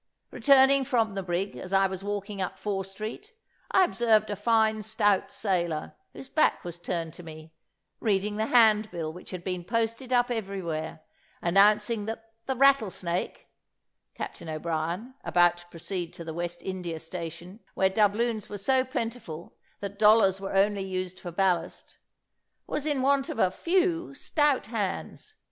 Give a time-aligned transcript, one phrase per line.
[0.31, 3.33] Returning from the brig, as I was walking up Fore street,
[3.69, 7.53] I observed a fine stout sailor, whose back was turned to me,
[7.99, 11.01] reading the handbill which had been posted up everywhere,
[11.39, 13.45] announcing that the Rattlesnake,
[14.15, 19.53] Captain O'Brien (about to proceed to the West India station, where doubloons were so plentiful,
[19.81, 21.99] that dollars were only used for ballast),
[22.65, 25.35] was in want of a few stout hands.